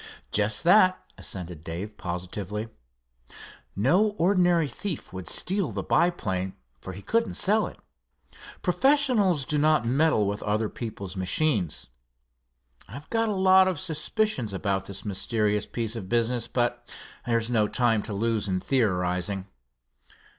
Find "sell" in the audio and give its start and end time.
7.35-7.67